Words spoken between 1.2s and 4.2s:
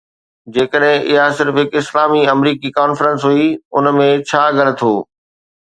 صرف هڪ اسلامي آمريڪي ڪانفرنس هئي، ان ۾